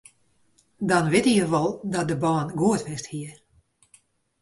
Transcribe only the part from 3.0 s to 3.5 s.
hie.